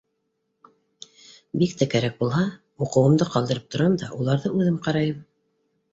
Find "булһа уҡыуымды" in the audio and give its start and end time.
2.23-3.31